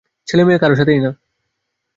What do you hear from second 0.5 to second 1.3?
কারো সাথেই না।